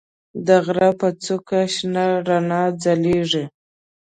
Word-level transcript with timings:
د 0.45 0.47
غره 0.65 0.89
په 0.99 1.07
څوکه 1.23 1.59
کې 1.65 1.71
شنه 1.73 2.03
رڼا 2.27 2.63
ځلېږي. 2.81 3.45